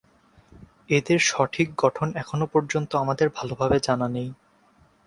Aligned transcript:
এদের 0.89 1.19
সঠিক 1.29 1.67
গঠন 1.77 2.07
এখনও 2.15 2.45
পর্যন্ত 2.45 2.91
আমাদের 2.95 3.27
ভালোভাবে 3.29 3.77
জানা 3.79 4.07
নেই। 4.07 4.29